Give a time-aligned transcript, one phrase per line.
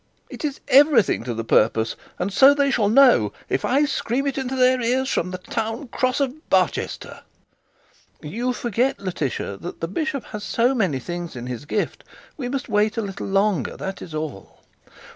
[0.31, 4.35] It is everything to the purpose; and so they shall know, if I scream it
[4.35, 7.19] into their ears from the town cross of Barchester.'
[8.19, 12.03] 'You forget, Letitia, that the bishop has so many things in his gift.
[12.35, 13.77] We must wait a little longer.
[13.77, 14.61] That is all.'